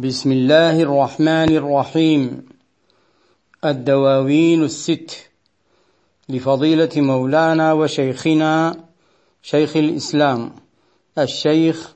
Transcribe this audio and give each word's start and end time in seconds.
بسم 0.00 0.32
الله 0.32 0.82
الرحمن 0.82 1.56
الرحيم. 1.56 2.48
الدواوين 3.64 4.64
الست. 4.64 5.16
لفضيلة 6.28 6.90
مولانا 6.96 7.72
وشيخنا 7.72 8.84
شيخ 9.42 9.76
الإسلام 9.76 10.52
الشيخ 11.18 11.94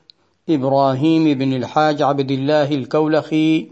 إبراهيم 0.49 1.37
بن 1.37 1.53
الحاج 1.53 2.01
عبد 2.01 2.31
الله 2.31 2.71
الكولخي 2.71 3.71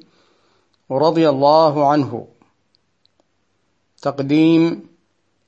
رضي 0.92 1.30
الله 1.30 1.92
عنه. 1.92 2.28
تقديم 4.02 4.84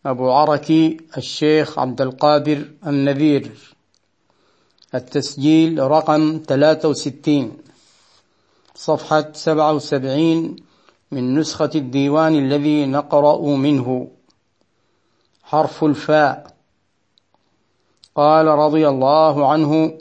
أبو 0.05 0.31
عركي 0.31 0.97
الشيخ 1.17 1.79
عبد 1.79 2.01
القادر 2.01 2.65
النذير. 2.87 3.51
التسجيل 4.95 5.79
رقم 5.79 6.39
63 6.47 7.62
صفحة 8.75 9.31
77 9.33 10.55
من 11.11 11.35
نسخة 11.39 11.69
الديوان 11.75 12.35
الذي 12.35 12.85
نقرأ 12.85 13.55
منه. 13.55 14.07
حرف 15.43 15.83
الفاء. 15.83 16.47
قال 18.15 18.45
رضي 18.47 18.87
الله 18.89 19.51
عنه 19.51 19.93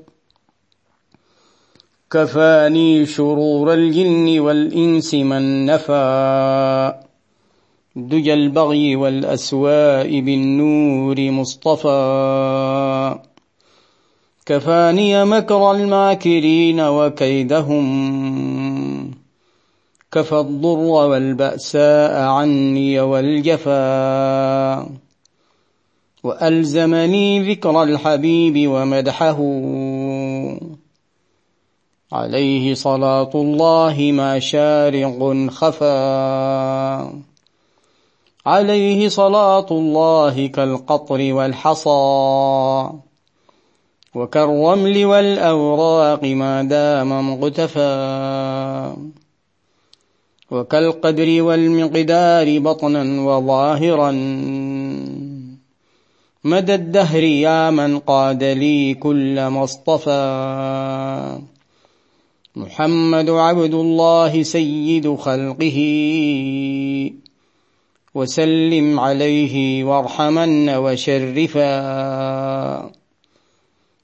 كفاني 2.11 3.07
شرور 3.07 3.73
الجن 3.75 4.41
والإنس 4.41 5.15
من 5.15 5.67
نفى 5.67 6.95
دجى 7.97 8.35
البغي 8.35 8.97
والأسواء 8.97 10.21
بالنور 10.21 11.31
مصطفى. 11.31 13.19
كفاني 14.47 15.25
مكر 15.25 15.71
الماكرين 15.71 16.81
وكيدهم 16.81 17.83
كفى 20.13 20.39
الضر 20.39 20.79
والبأساء 20.79 22.21
عني 22.21 23.01
والجفا 23.01 24.87
وألزمني 26.25 27.53
ذكر 27.53 27.83
الحبيب 27.83 28.71
ومدحه 28.71 29.39
عليه 32.13 32.75
صلاة 32.75 33.31
الله 33.35 34.11
ما 34.13 34.39
شارق 34.39 35.49
خفا 35.51 37.13
عليه 38.47 39.09
صلاة 39.09 39.67
الله 39.71 40.47
كالقطر 40.47 41.33
والحصى 41.33 42.91
وكالرمل 44.15 45.05
والأوراق 45.05 46.25
ما 46.25 46.63
دام 46.63 47.33
مقتفى 47.33 48.93
وكالقدر 50.53 51.43
والمقدار 51.43 52.59
بطنا 52.59 53.23
وظاهرا. 53.23 54.11
مدى 56.45 56.75
الدهر 56.75 57.23
يا 57.23 57.71
من 57.71 57.99
قاد 57.99 58.45
لي 58.45 58.95
كل 58.95 59.47
ما 59.47 59.65
اصطفى 59.65 61.39
محمد 62.57 63.31
عبد 63.31 63.75
الله 63.75 64.43
سيد 64.43 65.15
خلقه. 65.15 65.79
وسلم 68.15 69.01
عليه 69.01 69.85
وارحمن 69.85 70.69
وشرفا. 70.69 71.73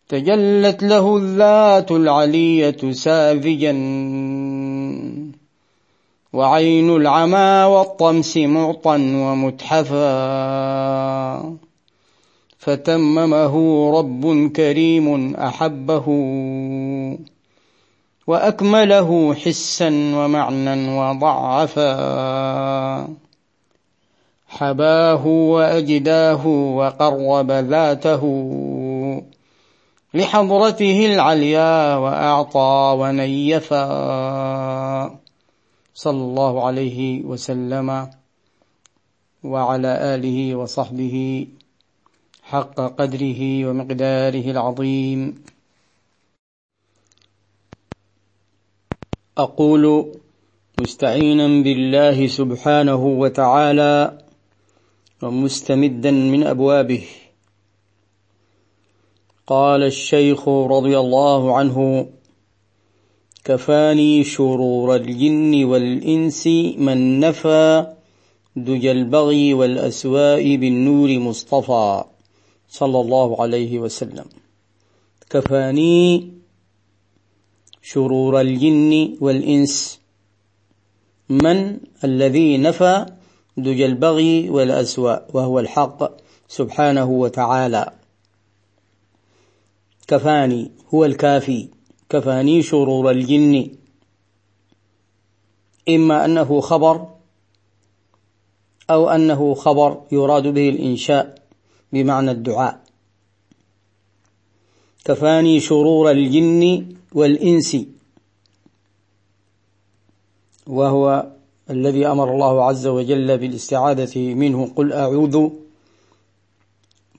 تجلت 0.08 0.82
له 0.82 1.16
الذات 1.16 1.90
العلية 1.90 2.92
ساذجا. 2.92 3.72
وعين 6.32 6.96
العمى 6.96 7.64
والطمس 7.64 8.36
معطا 8.36 8.96
ومتحفا 8.96 10.08
فتممه 12.58 13.54
رب 13.98 14.52
كريم 14.56 15.34
أحبه 15.34 16.06
وأكمله 18.26 19.34
حسا 19.34 19.88
ومعنى 19.88 20.98
وضعفا. 20.98 21.88
حباه 24.48 25.26
وأجداه 25.26 26.46
وقرب 26.46 27.50
ذاته 27.50 28.22
لحضرته 30.14 31.06
العليا 31.06 31.96
وأعطى 31.96 32.96
ونيفا. 33.00 33.88
صلى 35.98 36.22
الله 36.24 36.66
عليه 36.66 37.26
وسلم 37.26 38.10
وعلى 39.44 39.92
آله 40.14 40.54
وصحبه 40.54 41.46
حق 42.42 42.76
قدره 42.98 43.40
ومقداره 43.66 44.46
العظيم. 44.50 45.20
أقول 49.38 49.84
مستعينا 50.80 51.46
بالله 51.66 52.26
سبحانه 52.26 53.02
وتعالى 53.22 54.18
ومستمدا 55.22 56.10
من 56.10 56.46
أبوابه. 56.46 57.04
قال 59.46 59.82
الشيخ 59.82 60.48
رضي 60.48 60.98
الله 60.98 61.56
عنه 61.58 62.06
كفاني 63.48 64.24
شرور 64.24 64.96
الجن 64.96 65.64
والإنس 65.64 66.46
من 66.76 67.20
نفى 67.20 67.86
دجى 68.56 68.90
البغي 68.92 69.54
والأسواء 69.54 70.56
بالنور 70.56 71.18
مصطفى 71.18 72.04
صلى 72.68 73.00
الله 73.00 73.42
عليه 73.42 73.78
وسلم. 73.78 74.24
كفاني 75.30 76.32
شرور 77.82 78.40
الجن 78.40 79.16
والإنس 79.20 80.00
من 81.28 81.78
الذي 82.04 82.58
نفى 82.58 83.06
دجى 83.56 83.86
البغي 83.86 84.50
والأسواء 84.50 85.28
وهو 85.34 85.58
الحق 85.60 86.10
سبحانه 86.48 87.10
وتعالى. 87.10 87.92
كفاني 90.08 90.70
هو 90.94 91.04
الكافي. 91.04 91.77
كفاني 92.10 92.62
شرور 92.62 93.10
الجن. 93.10 93.70
إما 95.88 96.24
أنه 96.24 96.60
خبر 96.60 97.08
أو 98.90 99.08
أنه 99.08 99.54
خبر 99.54 100.02
يراد 100.12 100.46
به 100.46 100.68
الإنشاء 100.68 101.42
بمعنى 101.92 102.30
الدعاء. 102.30 102.80
كفاني 105.04 105.60
شرور 105.60 106.10
الجن 106.10 106.86
والإنس. 107.12 107.76
وهو 110.66 111.32
الذي 111.70 112.06
أمر 112.06 112.34
الله 112.34 112.64
عز 112.64 112.86
وجل 112.86 113.38
بالاستعاذة 113.38 114.18
منه. 114.34 114.72
قل 114.76 114.92
أعوذ 114.92 115.48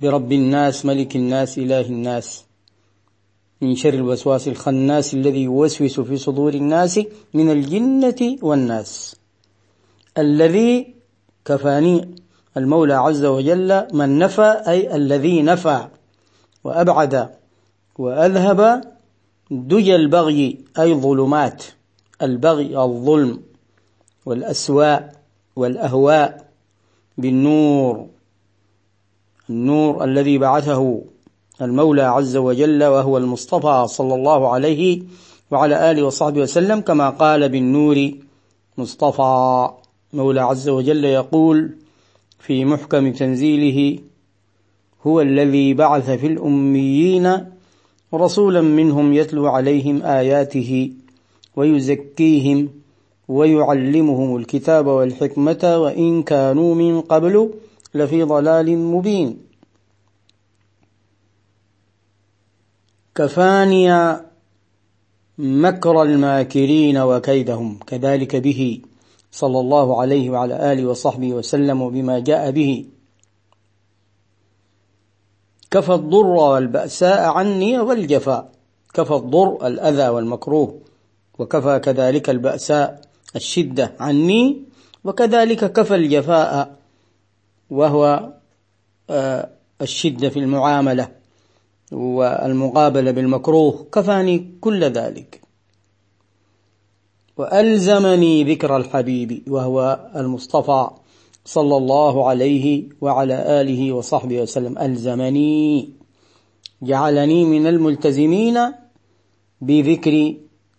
برب 0.01 0.31
الناس 0.31 0.85
ملك 0.85 1.15
الناس 1.15 1.57
إله 1.57 1.81
الناس. 1.81 2.48
من 3.61 3.75
شر 3.75 3.93
الوسواس 3.93 4.47
الخناس 4.47 5.13
الذي 5.13 5.43
يوسوس 5.43 5.99
في 5.99 6.17
صدور 6.17 6.53
الناس 6.53 6.99
من 7.33 7.51
الجنة 7.51 8.37
والناس. 8.41 9.15
الذي 10.17 10.95
كفاني 11.45 12.15
المولى 12.57 12.93
عز 12.93 13.25
وجل 13.25 13.87
من 13.93 14.19
نفى 14.19 14.63
أي 14.67 14.95
الذي 14.95 15.41
نفى 15.41 15.87
وأبعد 16.63 17.29
وأذهب 17.97 18.81
دجى 19.51 19.95
البغي 19.95 20.65
أي 20.79 20.93
ظلمات 20.93 21.63
البغي 22.21 22.77
الظلم 22.77 23.41
والأسواء 24.25 25.15
والأهواء 25.55 26.49
بالنور 27.17 28.07
النور 29.49 30.03
الذي 30.03 30.37
بعثه 30.37 31.01
المولى 31.61 32.01
عز 32.01 32.37
وجل 32.37 32.83
وهو 32.83 33.17
المصطفى 33.17 33.85
صلى 33.87 34.15
الله 34.15 34.49
عليه 34.49 35.01
وعلى 35.51 35.91
آله 35.91 36.03
وصحبه 36.03 36.41
وسلم 36.41 36.79
كما 36.79 37.09
قال 37.09 37.49
بالنور 37.49 38.11
مصطفى. 38.77 39.69
مولى 40.13 40.41
عز 40.41 40.69
وجل 40.69 41.05
يقول 41.05 41.69
في 42.39 42.65
محكم 42.65 43.11
تنزيله 43.11 43.99
هو 45.07 45.21
الذي 45.21 45.73
بعث 45.73 46.09
في 46.09 46.27
الأميين 46.27 47.45
رسولا 48.13 48.61
منهم 48.61 49.13
يتلو 49.13 49.47
عليهم 49.47 50.01
آياته 50.03 50.91
ويزكيهم 51.55 52.69
ويعلمهم 53.27 54.35
الكتاب 54.35 54.87
والحكمة 54.87 55.77
وإن 55.77 56.23
كانوا 56.23 56.75
من 56.75 57.01
قبل 57.01 57.49
لفي 57.93 58.23
ضلال 58.23 58.77
مبين. 58.77 59.48
كفاني 63.19 64.17
مكر 65.37 66.01
الماكرين 66.03 66.97
وكيدهم. 66.97 67.79
كذلك 67.87 68.35
به 68.35 68.81
صلى 69.31 69.59
الله 69.59 70.01
عليه 70.01 70.29
وعلى 70.29 70.73
آله 70.73 70.85
وصحبه 70.85 71.33
وسلم 71.33 71.81
وبما 71.81 72.19
جاء 72.19 72.51
به. 72.51 72.85
كفى 75.71 75.93
الضر 75.93 76.27
والبأساء 76.27 77.19
عني 77.19 77.79
والجفاء. 77.79 78.51
كفى 78.93 79.13
الضر 79.13 79.67
الأذى 79.67 80.09
والمكروه. 80.09 80.79
وكفى 81.39 81.79
كذلك 81.79 82.29
البأساء 82.29 83.01
الشدة 83.35 83.95
عني. 83.99 84.63
وكذلك 85.03 85.71
كفى 85.73 85.95
الجفاء. 85.95 86.75
وهو 87.69 88.33
آه، 89.09 89.49
الشدة 89.81 90.29
في 90.29 90.39
المعاملة. 90.39 91.18
والمقابلة 91.91 93.11
بالمكروه 93.11 93.85
كفاني 93.91 94.51
كل 94.61 94.83
ذلك. 94.83 95.41
وألزمني 97.37 98.43
ذكر 98.43 98.77
الحبيب 98.77 99.43
وهو 99.47 100.09
المصطفى 100.15 100.87
صلى 101.45 101.77
الله 101.77 102.29
عليه 102.29 102.89
وعلى 103.01 103.61
آله 103.61 103.93
وصحبه 103.93 104.41
وسلم. 104.41 104.77
ألزمني 104.77 105.89
جعلني 106.81 107.45
من 107.45 107.67
الملتزمين 107.67 108.57
بذكر 109.61 110.35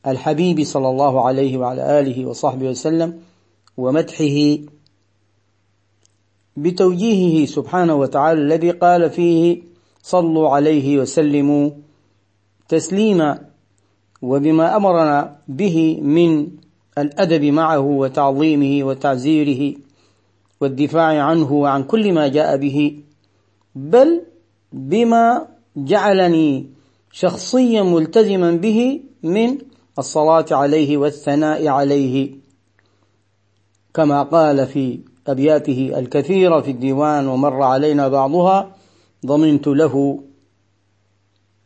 الحبيب 0.07 0.65
صلى 0.65 0.89
الله 0.89 1.27
عليه 1.27 1.59
وعلى 1.59 2.01
آله 2.01 2.27
وصحبه 2.27 2.67
وسلم 2.67 3.21
ومدحه 3.77 4.59
بتوجيهه 6.57 7.47
سبحانه 7.47 7.95
وتعالى 7.95 8.41
الذي 8.41 8.71
قال 8.71 9.11
فيه 9.11 9.63
صلوا 10.03 10.49
عليه 10.49 10.99
وسلموا 10.99 11.71
تسليما 12.69 13.39
وبما 14.23 14.77
أمرنا 14.77 15.39
به 15.49 16.01
من 16.03 16.49
الأدب 16.99 17.45
معه 17.45 17.81
وتعظيمه 17.81 18.87
وتعزيره 18.87 19.77
والدفاع 20.61 21.23
عنه 21.23 21.53
وعن 21.53 21.83
كل 21.83 22.13
ما 22.13 22.29
جاء 22.29 22.57
به 22.57 23.01
بل 23.75 24.23
بما 24.73 25.47
جعلني 25.77 26.67
شخصيا 27.13 27.83
ملتزما 27.83 28.51
به 28.53 29.01
من 29.23 29.59
الصلاة 29.99 30.47
عليه 30.51 30.97
والثناء 30.97 31.69
عليه. 31.69 32.35
كما 33.95 34.23
قال 34.23 34.67
في 34.67 35.01
أبياته 35.27 35.93
الكثيرة 35.97 36.61
في 36.61 36.71
الديوان 36.71 37.29
ومر 37.29 37.63
علينا 37.63 38.09
بعضها 38.09 38.77
ضمنت 39.27 39.67
له 39.69 40.21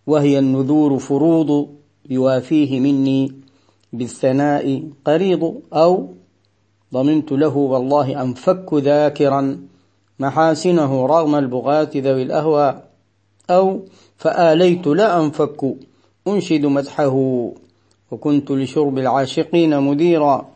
وهي 0.06 0.38
النذور 0.38 0.98
فروض 0.98 1.68
يوافيه 2.10 2.80
مني 2.80 3.32
بالثناء 3.92 4.90
قريض 5.04 5.62
أو 5.72 6.08
ضمنت 6.92 7.32
له 7.32 7.56
والله 7.56 8.22
أنفك 8.22 8.74
ذاكرا 8.74 9.68
محاسنه 10.18 11.06
رغم 11.06 11.34
البغاة 11.34 11.90
ذوي 11.96 12.22
الأهوى 12.22 12.82
أو 13.50 13.80
فآليت 14.16 14.86
لا 14.86 15.20
أنفك 15.20 15.76
أنشد 16.28 16.66
مدحه 16.66 17.16
وكنت 18.10 18.50
لشرب 18.50 18.98
العاشقين 18.98 19.80
مديرا 19.80 20.48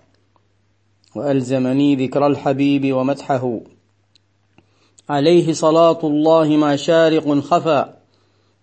وألزمني 1.17 1.97
ذكر 1.97 2.27
الحبيب 2.27 2.95
ومدحه 2.95 3.61
عليه 5.09 5.53
صلاة 5.53 5.99
الله 6.05 6.49
ما 6.49 6.77
شارق 6.77 7.41
خفى. 7.41 7.85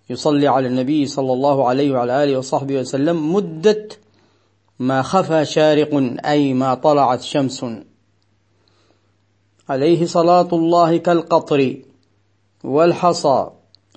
يصلي 0.10 0.48
على 0.48 0.68
النبي 0.68 1.06
صلى 1.06 1.34
الله 1.34 1.68
عليه 1.68 1.92
وعلى 1.92 2.24
آله 2.24 2.38
وصحبه 2.38 2.80
وسلم 2.80 3.34
مدة 3.34 3.88
ما 4.80 5.02
خفى 5.02 5.46
شارق 5.46 6.18
أي 6.26 6.54
ما 6.54 6.74
طلعت 6.74 7.22
شمس. 7.22 7.66
عليه 9.70 10.06
صلاة 10.06 10.48
الله 10.54 10.98
كالقطر 10.98 11.78
والحصى 12.64 13.48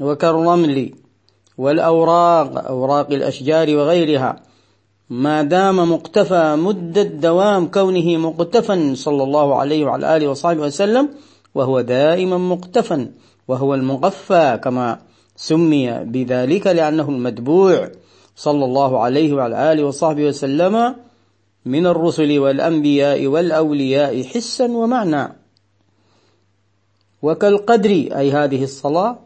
وكالرمل 0.00 0.94
والأوراق 1.58 2.66
أوراق 2.66 3.12
الأشجار 3.12 3.76
وغيرها. 3.76 4.42
ما 5.10 5.42
دام 5.42 5.92
مقتفى 5.92 6.56
مدة 6.56 7.02
دوام 7.02 7.66
كونه 7.66 8.16
مقتفا 8.16 8.92
صلى 8.96 9.22
الله 9.22 9.56
عليه 9.56 9.84
وعلى 9.84 10.16
آله 10.16 10.28
وصحبه 10.28 10.60
وسلم 10.60 11.08
وهو 11.54 11.80
دائما 11.80 12.38
مقتفا 12.38 13.10
وهو 13.48 13.74
المقفى 13.74 14.60
كما 14.64 14.98
سمي 15.36 16.04
بذلك 16.04 16.66
لأنه 16.66 17.08
المتبوع. 17.08 17.88
صلى 18.38 18.64
الله 18.64 18.98
عليه 18.98 19.34
وعلى 19.34 19.72
آله 19.72 19.84
وصحبه 19.84 20.24
وسلم 20.24 20.94
من 21.66 21.86
الرسل 21.86 22.38
والأنبياء 22.38 23.26
والأولياء 23.26 24.22
حسا 24.22 24.66
ومعنى. 24.70 25.28
وكالقدر 27.22 27.90
أي 27.90 28.30
هذه 28.32 28.62
الصلاة 28.64 29.18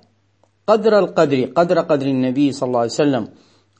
قدر 0.67 0.99
القدر 0.99 1.45
قدر 1.45 1.79
قدر 1.81 2.07
النبي 2.07 2.53
صلى 2.53 2.67
الله 2.67 2.79
عليه 2.81 2.91
وسلم. 2.91 3.29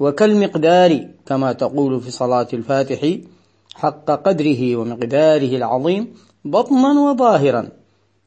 وكالمقدار 0.01 1.09
كما 1.27 1.53
تقول 1.53 2.01
في 2.01 2.11
صلاة 2.11 2.49
الفاتح 2.53 3.17
حق 3.75 4.05
قدره 4.11 4.77
ومقداره 4.77 5.57
العظيم 5.57 6.15
بطنا 6.45 7.01
وظاهرا. 7.01 7.82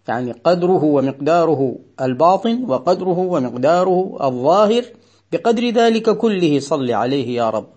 يعني 0.07 0.31
قدره 0.31 0.83
ومقداره 0.83 1.75
الباطن 2.01 2.65
وقدره 2.67 3.19
ومقداره 3.19 4.17
الظاهر 4.21 4.85
بقدر 5.31 5.69
ذلك 5.69 6.17
كله 6.17 6.59
صل 6.59 6.91
عليه 6.91 7.35
يا 7.35 7.49
رب. 7.49 7.67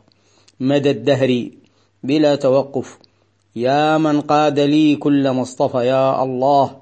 مدى 0.61 0.91
الدهر 0.91 1.51
بلا 2.03 2.37
توقف. 2.37 2.99
يا 3.57 3.99
من 3.99 4.21
قاد 4.21 4.61
لي 4.61 4.97
كل 4.97 5.33
مصطفى 5.33 5.87
يا 5.87 6.23
الله. 6.23 6.77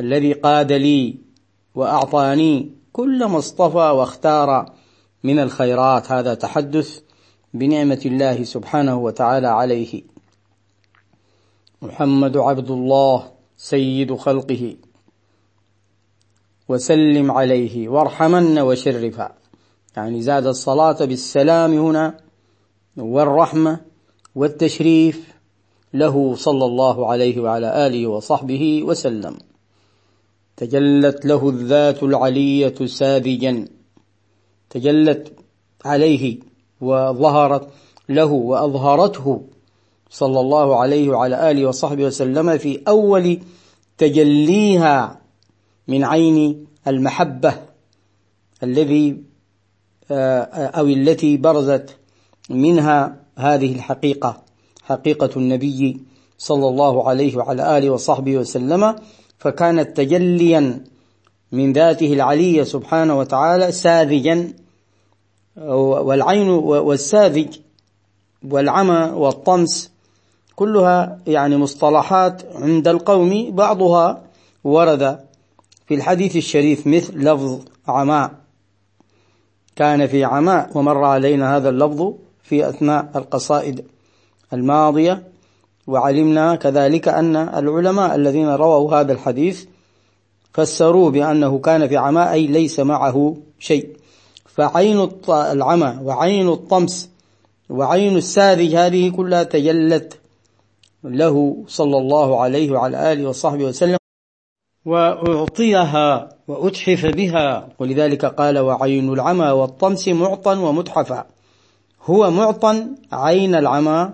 الذي 0.00 0.32
قاد 0.32 0.72
لي 0.72 1.16
وأعطاني 1.74 2.70
كل 2.92 3.26
مصطفى 3.26 3.76
واختار 3.76 4.72
من 5.24 5.38
الخيرات. 5.38 6.12
هذا 6.12 6.34
تحدث 6.34 7.00
بنعمة 7.54 8.02
الله 8.06 8.44
سبحانه 8.44 8.96
وتعالى 8.98 9.48
عليه. 9.48 10.02
محمد 11.82 12.36
عبد 12.36 12.70
الله. 12.70 13.37
سيد 13.58 14.14
خلقه. 14.14 14.76
وسلم 16.68 17.30
عليه 17.30 17.88
وارحمن 17.88 18.58
وشرفا 18.58 19.32
يعني 19.96 20.22
زاد 20.22 20.46
الصلاة 20.46 21.04
بالسلام 21.04 21.72
هنا 21.72 22.20
والرحمة 22.96 23.80
والتشريف 24.34 25.34
له 25.94 26.34
صلى 26.34 26.64
الله 26.64 27.10
عليه 27.10 27.40
وعلى 27.40 27.86
آله 27.86 28.06
وصحبه 28.06 28.82
وسلم. 28.82 29.38
تجلت 30.56 31.26
له 31.26 31.48
الذات 31.48 32.02
العلية 32.02 32.86
ساذجا. 32.86 33.68
تجلت 34.70 35.32
عليه 35.84 36.38
وظهرت 36.80 37.68
له 38.08 38.32
وأظهرته 38.32 39.42
صلى 40.10 40.40
الله 40.40 40.76
عليه 40.76 41.08
وعلى 41.08 41.50
آله 41.50 41.66
وصحبه 41.66 42.04
وسلم 42.04 42.58
في 42.58 42.82
أول 42.88 43.38
تجليها 43.98 45.20
من 45.88 46.04
عين 46.04 46.66
المحبة 46.86 47.54
الذي 48.62 49.22
آه، 50.10 50.42
أو 50.66 50.86
التي 50.86 51.36
برزت 51.36 51.96
منها 52.50 53.16
هذه 53.36 53.74
الحقيقة 53.74 54.42
حقيقة 54.82 55.30
النبي 55.36 56.00
صلى 56.38 56.68
الله 56.68 57.08
عليه 57.08 57.36
وعلى 57.36 57.78
آله 57.78 57.90
وصحبه 57.90 58.36
وسلم 58.36 58.96
فكانت 59.38 59.96
تجليا 59.96 60.84
من 61.52 61.72
ذاته 61.72 62.12
العلية 62.12 62.62
سبحانه 62.62 63.18
وتعالى 63.18 63.72
ساذجا 63.72 64.52
والعين 65.56 66.48
والساذج 66.48 67.58
والعمى 68.50 69.12
والطمس 69.14 69.90
كلها 70.58 71.18
يعني 71.26 71.56
مصطلحات 71.56 72.42
عند 72.54 72.88
القوم 72.88 73.50
بعضها 73.50 74.22
ورد 74.64 75.18
في 75.86 75.94
الحديث 75.94 76.36
الشريف 76.36 76.86
مثل 76.86 77.18
لفظ 77.18 77.60
عماء. 77.88 78.30
كان 79.76 80.06
في 80.06 80.24
عماء 80.24 80.70
ومر 80.74 81.04
علينا 81.04 81.56
هذا 81.56 81.68
اللفظ 81.68 82.12
في 82.42 82.68
أثناء 82.68 83.10
القصائد 83.16 83.84
الماضية 84.52 85.22
وعلمنا 85.86 86.54
كذلك 86.54 87.08
أن 87.08 87.36
العلماء 87.36 88.14
الذين 88.14 88.48
رووا 88.48 88.94
هذا 88.94 89.12
الحديث 89.12 89.64
فسروا 90.52 91.10
بأنه 91.10 91.58
كان 91.58 91.88
في 91.88 91.96
عماء 91.96 92.32
أي 92.32 92.46
ليس 92.46 92.80
معه 92.80 93.36
شيء. 93.58 93.96
فعين 94.46 95.08
العمى 95.28 95.98
وعين 96.02 96.48
الطمس 96.48 97.10
وعين 97.70 98.16
الساذج 98.16 98.74
هذه 98.74 99.08
كلها 99.10 99.42
تجلت 99.42 100.17
له 101.08 101.64
صلى 101.66 101.98
الله 101.98 102.40
عليه 102.40 102.72
وعلى 102.72 103.12
آله 103.12 103.28
وصحبه 103.28 103.64
وسلم 103.64 103.98
وأعطيها 104.84 106.28
وأتحف 106.48 107.06
بها. 107.06 107.68
ولذلك 107.78 108.24
قال 108.24 108.58
وعين 108.58 109.12
العمى 109.12 109.50
والطمس 109.50 110.08
معطى 110.08 110.54
ومتحفا 110.56 111.26
هو 112.04 112.30
معطى 112.30 112.86
عين 113.12 113.54
العمى 113.54 114.10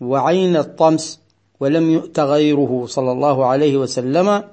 وعين 0.00 0.56
الطمس 0.56 1.20
ولم 1.60 1.90
يؤت 1.90 2.20
غيره 2.20 2.86
صلى 2.86 3.12
الله 3.12 3.46
عليه 3.46 3.76
وسلم 3.76 4.44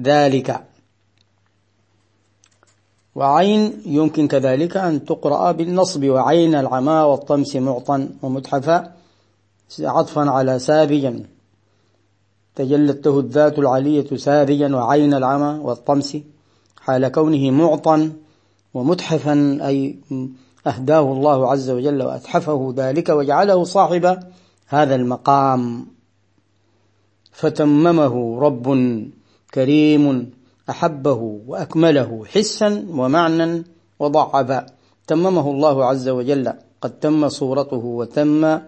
ذلك. 0.00 0.60
وعين 3.14 3.82
يمكن 3.86 4.28
كذلك 4.28 4.76
أن 4.76 5.04
تقرأ 5.04 5.52
بالنصب. 5.52 6.04
وعين 6.04 6.54
العمى 6.54 6.92
والطمس 6.92 7.56
معطى 7.56 8.08
ومتحفا 8.22 8.99
عطفا 9.80 10.30
على 10.30 10.58
سابجا 10.58 11.24
تجلت 12.54 13.06
له 13.06 13.18
الذات 13.20 13.58
العلية 13.58 14.16
ساذجا 14.16 14.76
وعين 14.76 15.14
العمى 15.14 15.60
والطمس. 15.62 16.16
حال 16.80 17.08
كونه 17.08 17.50
معطا 17.50 18.12
ومتحفا 18.74 19.58
أي 19.62 19.98
أهداه 20.66 21.12
الله 21.12 21.50
عز 21.50 21.70
وجل 21.70 22.02
وأتحفه 22.02 22.74
ذلك 22.76 23.08
وجعله 23.08 23.64
صاحب 23.64 24.18
هذا 24.66 24.94
المقام. 24.94 25.86
فتممه 27.32 28.40
رب 28.40 28.66
كريم 29.54 30.30
أحبه 30.70 31.40
وأكمله 31.46 32.24
حسا 32.24 32.86
ومعنى 32.90 33.64
وضعفا. 33.98 34.66
تممه 35.06 35.50
الله 35.50 35.84
عز 35.84 36.08
وجل 36.08 36.52
قد 36.80 36.90
تم 36.90 37.28
صورته 37.28 37.76
وتم 37.76 38.60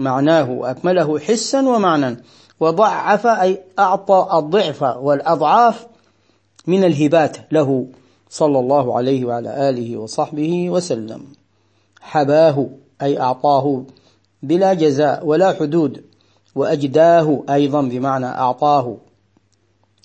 معناه 0.00 0.50
وأكمله 0.50 1.18
حسا 1.18 1.68
ومعنى 1.68 2.16
وضعف 2.60 3.26
أي 3.26 3.60
أعطى 3.78 4.28
الضعف 4.32 4.82
والأضعاف 4.82 5.86
من 6.66 6.84
الهبات 6.84 7.36
له 7.52 7.86
صلى 8.30 8.58
الله 8.58 8.96
عليه 8.96 9.24
وعلى 9.24 9.70
آله 9.70 9.96
وصحبه 9.96 10.70
وسلم. 10.70 11.26
حباه 12.00 12.68
أي 13.02 13.20
أعطاه 13.20 13.84
بلا 14.42 14.74
جزاء 14.74 15.26
ولا 15.26 15.52
حدود. 15.52 16.04
وأجداه 16.54 17.42
أيضا 17.50 17.82
بمعنى 17.82 18.26
أعطاه. 18.26 18.96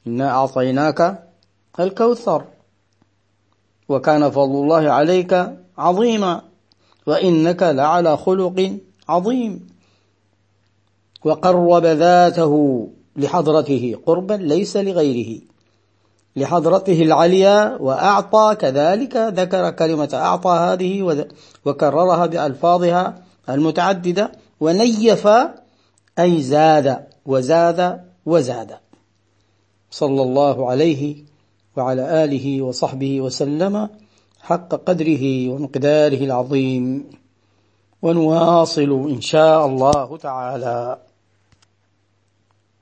إنا 0.08 0.30
أعطيناك 0.30 1.24
الكوثر. 1.80 2.44
وكان 3.90 4.30
فضل 4.30 4.56
الله 4.56 4.92
عليك 4.92 5.50
عظيما. 5.78 6.42
وإنك 7.08 7.64
لعلى 7.64 8.18
خلق 8.18 8.78
عظيم. 9.10 9.75
وقرب 11.26 11.86
ذاته 11.86 12.54
لحضرته 13.16 13.96
قربا 14.06 14.34
ليس 14.34 14.78
لغيره 14.78 15.42
لحضرته 16.36 17.02
العليا 17.02 17.78
وأعطى 17.80 18.56
كذلك 18.60 19.16
ذكر 19.16 19.72
كلمة 19.72 20.10
أعطى 20.14 20.50
هذه 20.50 21.26
وكررها 21.66 22.26
بألفاظها 22.26 23.04
المتعددة 23.50 24.32
ونيف 24.60 25.28
أي 26.20 26.42
زاد 26.42 27.08
وزاد 27.26 28.02
وزاد. 28.26 28.72
صلى 29.92 30.22
الله 30.22 30.70
عليه 30.70 31.16
وعلى 31.78 32.24
آله 32.24 32.62
وصحبه 32.62 33.22
وسلم 33.22 33.90
حق 34.42 34.76
قدره 34.76 35.50
ومقداره 35.50 36.22
العظيم 36.30 37.10
ونواصل 38.02 38.92
إن 39.10 39.22
شاء 39.22 39.66
الله 39.66 40.18
تعالى. 40.18 41.05